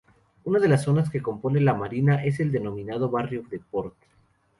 [0.45, 3.93] Una de las zonas que compone la Marina es el denominado barrio de Port.